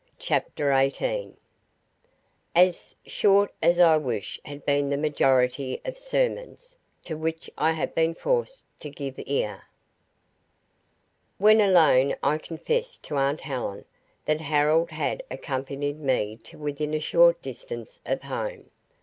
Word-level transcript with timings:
CHAPTER 0.17 0.71
EIGHTEEN 0.73 1.37
As 2.55 2.95
Short 3.05 3.53
as 3.61 3.79
I 3.79 3.97
Wish 3.97 4.39
had 4.43 4.65
been 4.65 4.89
the 4.89 4.97
Majority 4.97 5.79
of 5.85 5.95
Sermons 5.95 6.79
to 7.03 7.13
which 7.15 7.51
I 7.55 7.73
have 7.73 7.93
been 7.93 8.15
Forced 8.15 8.65
to 8.79 8.89
give 8.89 9.13
Ear 9.19 9.61
When 11.37 11.61
alone 11.61 12.15
I 12.23 12.39
confessed 12.39 13.03
to 13.03 13.15
aunt 13.17 13.41
Helen 13.41 13.85
that 14.25 14.41
Harold 14.41 14.89
had 14.89 15.21
accompanied 15.29 15.99
me 15.99 16.37
to 16.45 16.57
within 16.57 16.95
a 16.95 16.99
short 16.99 17.39
distance 17.43 18.01
of 18.03 18.23
home. 18.23 18.71